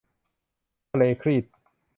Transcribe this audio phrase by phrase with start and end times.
[0.91, 1.45] ทะเลครีต